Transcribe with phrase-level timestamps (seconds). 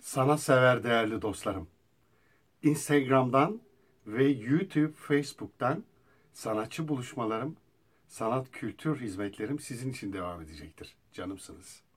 [0.00, 1.68] Sana sever değerli dostlarım.
[2.62, 3.60] Instagram'dan
[4.06, 5.84] ve YouTube, Facebook'tan
[6.32, 7.56] sanatçı buluşmalarım,
[8.06, 10.96] sanat kültür hizmetlerim sizin için devam edecektir.
[11.12, 11.87] Canımsınız.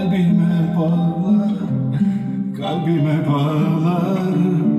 [0.00, 1.52] Kalbime bağlar,
[2.56, 4.69] kalbime bağlar,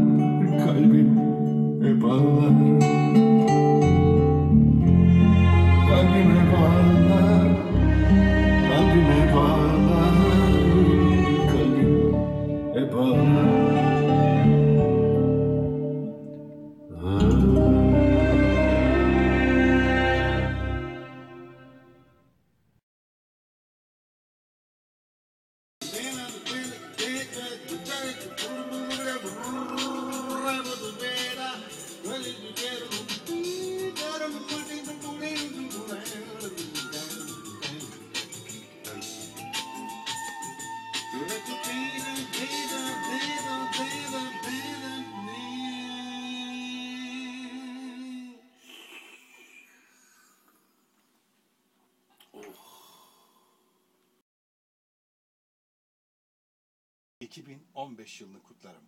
[57.31, 58.83] ...2015 yılını kutlarım.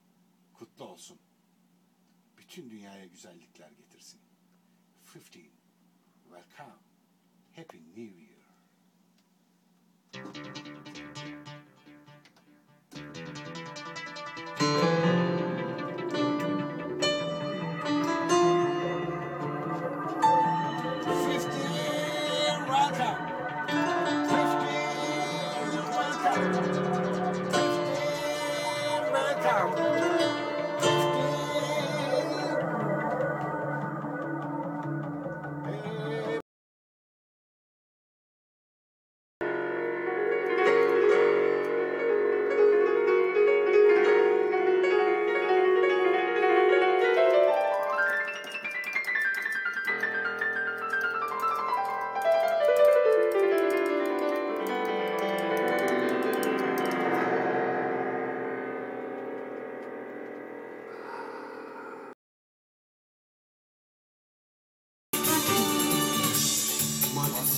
[0.53, 1.19] Kutlu olsun.
[2.37, 4.21] Bütün dünyaya güzellikler getirsin.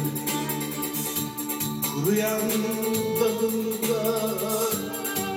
[1.93, 2.41] Kuruyan
[3.19, 4.03] dalında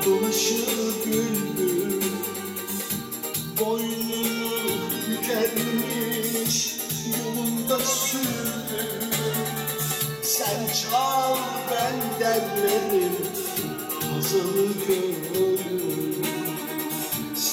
[0.04, 2.02] dolaşır bülbül.
[3.60, 4.50] Boynunu
[5.08, 9.10] bükermiş yolunda sürdü.
[10.22, 11.36] Sen çal
[11.70, 13.16] ben derlerim
[14.12, 15.36] Hazanı gönlüm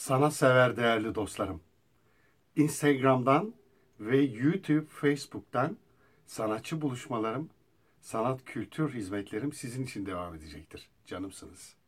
[0.00, 1.60] Sana sever değerli dostlarım.
[2.56, 3.54] Instagram'dan
[4.00, 5.76] ve YouTube, Facebook'tan
[6.26, 7.50] sanatçı buluşmalarım,
[8.00, 10.90] sanat kültür hizmetlerim sizin için devam edecektir.
[11.06, 11.79] Canımsınız.